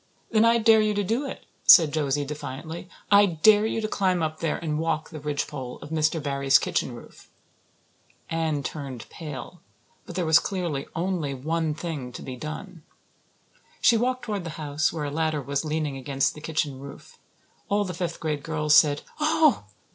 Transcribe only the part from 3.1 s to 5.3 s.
"I dare you to climb up there and walk the